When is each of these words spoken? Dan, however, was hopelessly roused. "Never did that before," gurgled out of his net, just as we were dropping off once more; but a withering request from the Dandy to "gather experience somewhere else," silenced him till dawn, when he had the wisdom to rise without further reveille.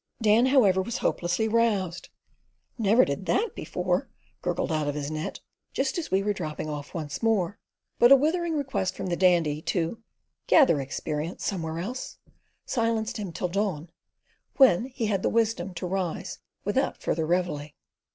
Dan, 0.19 0.47
however, 0.47 0.81
was 0.81 0.97
hopelessly 0.97 1.47
roused. 1.47 2.09
"Never 2.75 3.05
did 3.05 3.27
that 3.27 3.53
before," 3.53 4.09
gurgled 4.41 4.71
out 4.71 4.87
of 4.87 4.95
his 4.95 5.11
net, 5.11 5.41
just 5.73 5.99
as 5.99 6.09
we 6.09 6.23
were 6.23 6.33
dropping 6.33 6.67
off 6.67 6.95
once 6.95 7.21
more; 7.21 7.59
but 7.99 8.11
a 8.11 8.15
withering 8.15 8.57
request 8.57 8.95
from 8.95 9.05
the 9.05 9.15
Dandy 9.15 9.61
to 9.61 10.01
"gather 10.47 10.81
experience 10.81 11.45
somewhere 11.45 11.77
else," 11.77 12.17
silenced 12.65 13.17
him 13.17 13.31
till 13.31 13.49
dawn, 13.49 13.91
when 14.57 14.85
he 14.87 15.05
had 15.05 15.21
the 15.21 15.29
wisdom 15.29 15.71
to 15.75 15.85
rise 15.85 16.39
without 16.65 16.97
further 16.97 17.27
reveille. 17.27 17.69